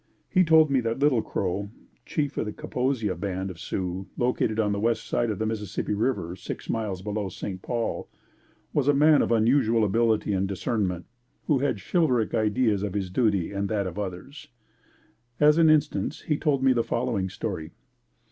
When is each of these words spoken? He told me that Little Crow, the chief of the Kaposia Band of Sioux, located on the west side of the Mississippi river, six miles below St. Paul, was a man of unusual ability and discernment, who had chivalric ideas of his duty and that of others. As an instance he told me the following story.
He 0.27 0.43
told 0.43 0.71
me 0.71 0.79
that 0.81 0.97
Little 0.97 1.21
Crow, 1.21 1.69
the 1.93 1.97
chief 2.07 2.35
of 2.39 2.47
the 2.47 2.51
Kaposia 2.51 3.13
Band 3.15 3.51
of 3.51 3.59
Sioux, 3.59 4.07
located 4.17 4.59
on 4.59 4.71
the 4.71 4.79
west 4.79 5.05
side 5.05 5.29
of 5.29 5.37
the 5.37 5.45
Mississippi 5.45 5.93
river, 5.93 6.35
six 6.35 6.67
miles 6.71 7.03
below 7.03 7.29
St. 7.29 7.61
Paul, 7.61 8.09
was 8.73 8.87
a 8.87 8.95
man 8.95 9.21
of 9.21 9.31
unusual 9.31 9.83
ability 9.83 10.33
and 10.33 10.47
discernment, 10.47 11.05
who 11.45 11.59
had 11.59 11.79
chivalric 11.79 12.33
ideas 12.33 12.81
of 12.81 12.95
his 12.95 13.11
duty 13.11 13.51
and 13.51 13.69
that 13.69 13.85
of 13.85 13.99
others. 13.99 14.47
As 15.39 15.59
an 15.59 15.69
instance 15.69 16.21
he 16.21 16.35
told 16.35 16.63
me 16.63 16.73
the 16.73 16.81
following 16.83 17.29
story. 17.29 17.69